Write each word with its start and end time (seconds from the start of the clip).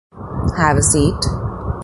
Have 0.57 0.77
a 0.79 0.81
seat. 0.81 1.23